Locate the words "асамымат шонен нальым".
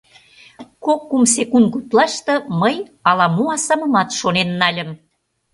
3.55-4.89